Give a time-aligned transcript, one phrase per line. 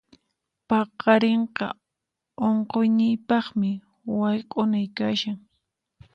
[0.67, 1.67] Paqarinqa
[2.47, 3.69] unquqniypaqmi
[4.19, 5.37] wayk'unay kashan.